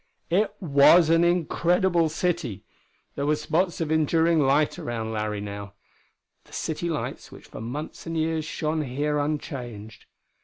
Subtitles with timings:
[0.31, 2.63] It was an incredible city!
[3.13, 5.73] There were spots of enduring light around Larry now
[6.45, 10.07] the city lights which for months and years shone here unchanged.